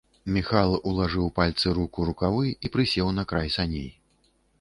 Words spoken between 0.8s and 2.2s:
улажыў пальцы рук у